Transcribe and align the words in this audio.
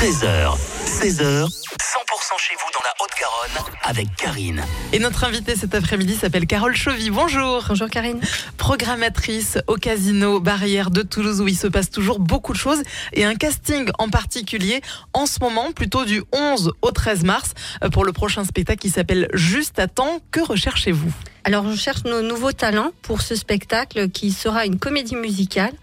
13h, 0.00 0.56
16h, 0.86 1.44
100% 1.44 1.50
chez 2.38 2.54
vous 2.54 2.70
dans 2.72 2.80
la 2.82 2.94
Haute-Garonne 3.02 3.74
avec 3.82 4.08
Karine. 4.16 4.64
Et 4.94 4.98
notre 4.98 5.24
invitée 5.24 5.54
cet 5.56 5.74
après-midi 5.74 6.14
s'appelle 6.14 6.46
Carole 6.46 6.74
Chauvy. 6.74 7.10
Bonjour. 7.10 7.62
Bonjour 7.68 7.90
Karine. 7.90 8.18
Programmatrice 8.56 9.58
au 9.66 9.74
Casino 9.74 10.40
Barrière 10.40 10.90
de 10.90 11.02
Toulouse 11.02 11.42
où 11.42 11.48
il 11.48 11.54
se 11.54 11.66
passe 11.66 11.90
toujours 11.90 12.18
beaucoup 12.18 12.54
de 12.54 12.58
choses 12.58 12.82
et 13.12 13.26
un 13.26 13.34
casting 13.34 13.90
en 13.98 14.08
particulier 14.08 14.80
en 15.12 15.26
ce 15.26 15.38
moment, 15.40 15.70
plutôt 15.72 16.06
du 16.06 16.22
11 16.32 16.72
au 16.80 16.92
13 16.92 17.24
mars, 17.24 17.52
euh, 17.84 17.90
pour 17.90 18.06
le 18.06 18.14
prochain 18.14 18.44
spectacle 18.44 18.80
qui 18.80 18.88
s'appelle 18.88 19.28
Juste 19.34 19.78
à 19.78 19.86
temps. 19.86 20.20
Que 20.30 20.40
recherchez-vous? 20.40 21.12
Alors 21.44 21.70
je 21.70 21.76
cherche 21.76 22.04
nos 22.04 22.22
nouveaux 22.22 22.52
talents 22.52 22.92
pour 23.02 23.20
ce 23.20 23.34
spectacle 23.34 24.08
qui 24.08 24.32
sera 24.32 24.64
une 24.64 24.78
comédie 24.78 25.16
musicale 25.16 25.74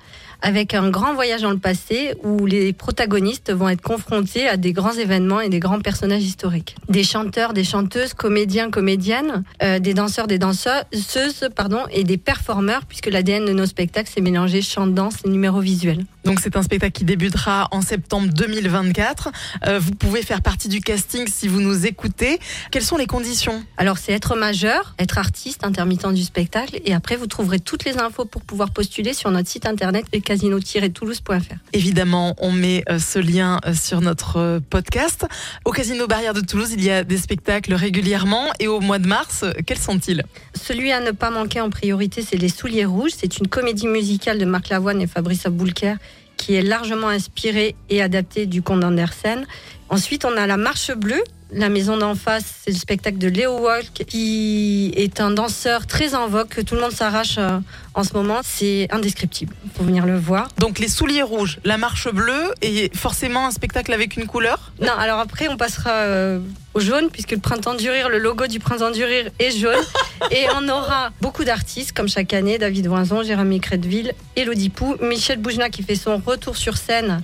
avec 0.42 0.74
un 0.74 0.90
grand 0.90 1.14
voyage 1.14 1.42
dans 1.42 1.52
le 1.52 1.58
passé 1.58 2.14
où 2.24 2.46
les 2.46 2.74
protagonistes 2.74 3.52
vont 3.52 3.70
être 3.70 3.82
confrontés 3.82 4.48
à 4.48 4.58
des 4.58 4.74
grands 4.74 4.94
événements 4.94 5.42
et 5.42 5.50
des 5.50 5.60
grands 5.60 5.80
personnages 5.80 6.24
historiques. 6.24 6.76
Des 6.90 7.04
chanteurs, 7.04 7.54
des 7.54 7.64
chanteuses, 7.64 8.14
comédiens, 8.14 8.70
comédiennes, 8.70 9.44
euh, 9.64 9.80
des 9.80 9.94
danseurs, 9.94 10.28
des 10.28 10.40
danseuses, 10.40 11.50
pardon, 11.56 11.82
et 11.92 12.04
des 12.04 12.18
performeurs, 12.18 12.86
puisque 12.88 13.08
l'ADN 13.08 13.46
de 13.46 13.54
nos 13.54 13.66
spectacles, 13.66 14.10
c'est 14.14 14.22
mélanger 14.22 14.62
chant, 14.62 14.88
danse 14.88 15.18
et 15.26 15.30
numéros 15.30 15.60
visuels. 15.60 16.06
Donc 16.28 16.42
c'est 16.42 16.58
un 16.58 16.62
spectacle 16.62 16.92
qui 16.92 17.06
débutera 17.06 17.70
en 17.72 17.80
septembre 17.80 18.28
2024. 18.34 19.32
Euh, 19.66 19.80
vous 19.80 19.92
pouvez 19.92 20.22
faire 20.22 20.42
partie 20.42 20.68
du 20.68 20.82
casting 20.82 21.26
si 21.26 21.48
vous 21.48 21.62
nous 21.62 21.86
écoutez. 21.86 22.38
Quelles 22.70 22.84
sont 22.84 22.98
les 22.98 23.06
conditions? 23.08 23.64
Alors 23.78 23.98
c'est 23.98 24.12
être 24.12 24.36
majeur, 24.36 24.94
être 25.00 25.20
artiste, 25.20 25.64
intermittent 25.64 26.12
du 26.12 26.24
spectacle, 26.24 26.82
et 26.84 26.94
après 26.94 27.16
vous 27.16 27.28
trouverez 27.28 27.62
toutes 27.62 27.86
les 27.86 27.98
infos 27.98 28.26
pour 28.26 28.42
pouvoir 28.42 28.72
postuler 28.72 29.14
sur 29.14 29.32
notre 29.32 29.48
site 29.48 29.66
internet 29.66 30.06
casino-toulouse.fr. 30.22 31.56
Évidemment, 31.72 32.36
on 32.40 32.52
met 32.52 32.84
euh, 32.90 33.00
ce 33.00 33.20
lien 33.20 33.62
euh, 33.66 33.74
sur 33.74 34.02
notre 34.02 34.60
podcast. 34.70 35.26
Au 35.64 35.72
Casino 35.72 36.08
Barrière 36.08 36.34
de 36.34 36.42
Toulouse, 36.42 36.72
il 36.74 36.84
y 36.84 36.90
a 36.90 37.06
des 37.06 37.18
spectacles 37.18 37.74
régulièrement 37.74 38.48
et 38.60 38.68
au 38.68 38.82
mois 38.82 39.00
de 39.00 39.08
mars, 39.08 39.46
quels 39.66 39.80
sont-ils? 39.80 40.26
Celui 40.62 40.92
à 40.92 41.00
ne 41.00 41.12
pas 41.12 41.30
manquer 41.30 41.62
en 41.62 41.70
priorité, 41.70 42.22
c'est 42.22 42.36
Les 42.36 42.50
Souliers 42.50 42.84
Rouges. 42.84 43.12
C'est 43.18 43.38
une 43.38 43.48
comédie 43.48 43.88
musicale 43.88 44.40
de 44.40 44.46
Marc 44.46 44.68
Lavoine 44.68 45.02
et 45.02 45.08
Fabrice 45.08 45.46
Aboulker 45.46 45.96
qui 46.38 46.56
est 46.56 46.62
largement 46.62 47.10
inspirée 47.10 47.76
et 47.90 48.02
adaptée 48.02 48.46
du 48.46 48.62
conte 48.62 48.82
d'Andersen. 48.82 49.46
Ensuite, 49.90 50.26
on 50.26 50.38
a 50.38 50.48
La 50.48 50.58
Marche 50.58 50.92
Bleue 50.92 51.24
la 51.52 51.70
maison 51.70 51.98
d'en 51.98 52.16
face, 52.16 52.44
c'est 52.64 52.72
le 52.72 52.78
spectacle 52.78 53.18
de 53.18 53.28
Léo 53.28 53.60
Walk, 53.60 54.04
qui 54.08 54.92
est 54.96 55.22
un 55.22 55.32
danseur 55.32 55.88
très 55.88 56.14
en 56.14 56.28
vogue, 56.28 56.48
que 56.48 56.62
tout 56.62 56.76
le 56.76 56.82
monde 56.82 56.92
s'arrache 56.92 57.38
euh, 57.38 57.60
en 57.94 58.04
ce 58.04 58.14
moment. 58.14 58.40
C'est 58.44 58.88
indescriptible. 58.92 59.54
Il 59.66 59.72
faut 59.72 59.84
venir 59.84 60.06
le 60.06 60.18
voir. 60.18 60.50
Donc 60.58 60.80
les 60.80 60.88
souliers 60.88 61.22
rouges, 61.22 61.60
la 61.64 61.78
marche 61.78 62.12
bleue 62.12 62.54
et 62.62 62.92
forcément 62.94 63.48
un 63.48 63.52
spectacle 63.52 63.94
avec 63.94 64.18
une 64.18 64.28
couleur? 64.28 64.72
Non, 64.82 64.94
alors 64.98 65.20
après, 65.20 65.48
on 65.48 65.58
passera 65.58 65.92
euh, 65.92 66.40
au 66.74 66.80
jaune, 66.80 67.10
puisque 67.12 67.32
le 67.32 67.40
Printemps 67.40 67.76
du 67.76 67.90
Rire, 67.90 68.10
le 68.10 68.20
logo 68.20 68.48
du 68.48 68.60
Printemps 68.60 68.92
du 68.92 69.04
Rire 69.04 69.30
est 69.40 69.52
jaune. 69.52 69.84
et 70.32 70.46
on 70.56 70.68
aura 70.68 71.12
beaucoup 71.22 71.46
d'artistes, 71.46 71.94
comme 71.94 72.10
chaque 72.10 72.34
année, 72.34 72.58
David 72.58 72.88
Voinzon, 72.88 73.24
Jérémy 73.24 73.62
Crédville, 73.62 74.14
Elodie 74.36 74.70
Pou, 74.70 74.96
Michel 75.02 75.40
Boujna 75.40 75.70
qui 75.70 75.84
fait 75.84 75.96
son 75.96 76.18
retour 76.18 76.58
sur 76.58 76.76
scène 76.76 77.22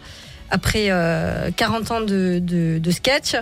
après 0.50 0.88
40 0.88 0.92
euh, 1.92 1.94
ans 1.94 2.02
de, 2.02 2.40
de, 2.40 2.78
de 2.78 2.92
sketch 2.92 3.36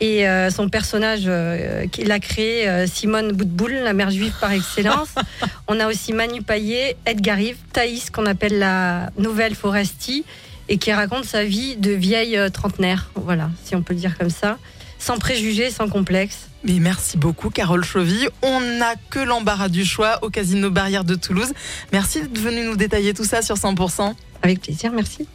et 0.00 0.26
euh, 0.26 0.50
son 0.50 0.68
personnage 0.68 1.22
euh, 1.26 1.86
qu'il 1.86 2.10
a 2.10 2.18
créé, 2.18 2.68
euh, 2.68 2.86
Simone 2.86 3.32
Boutboul, 3.32 3.72
la 3.72 3.92
mère 3.92 4.10
juive 4.10 4.32
par 4.40 4.52
excellence. 4.52 5.14
On 5.68 5.78
a 5.80 5.88
aussi 5.88 6.12
Manu 6.12 6.42
Payet, 6.42 6.96
Edgar 7.06 7.38
Yves, 7.38 7.58
Thaïs, 7.72 8.10
qu'on 8.10 8.26
appelle 8.26 8.58
la 8.58 9.10
nouvelle 9.18 9.54
Foresti, 9.54 10.24
et 10.68 10.78
qui 10.78 10.92
raconte 10.92 11.24
sa 11.24 11.44
vie 11.44 11.76
de 11.76 11.90
vieille 11.90 12.38
trentenaire, 12.52 13.10
voilà, 13.14 13.50
si 13.64 13.76
on 13.76 13.82
peut 13.82 13.92
le 13.92 14.00
dire 14.00 14.16
comme 14.16 14.30
ça, 14.30 14.58
sans 14.98 15.18
préjugés, 15.18 15.70
sans 15.70 15.88
complexe. 15.88 16.48
Mais 16.64 16.78
merci 16.80 17.18
beaucoup, 17.18 17.50
Carole 17.50 17.84
Chauvy. 17.84 18.26
On 18.42 18.60
n'a 18.60 18.94
que 19.10 19.18
l'embarras 19.18 19.68
du 19.68 19.84
choix 19.84 20.18
au 20.22 20.30
Casino 20.30 20.70
Barrière 20.70 21.04
de 21.04 21.14
Toulouse. 21.14 21.52
Merci 21.92 22.22
d'être 22.22 22.38
venu 22.38 22.64
nous 22.64 22.76
détailler 22.76 23.12
tout 23.12 23.24
ça 23.24 23.42
sur 23.42 23.56
100%. 23.56 24.14
Avec 24.42 24.62
plaisir, 24.62 24.92
merci. 24.92 25.28